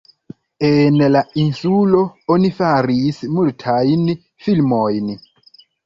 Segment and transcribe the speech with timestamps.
[0.69, 2.01] En la insulo
[2.37, 4.13] oni faris multajn
[4.47, 5.19] filmojn.